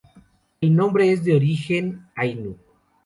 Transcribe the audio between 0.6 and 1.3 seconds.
El nombre es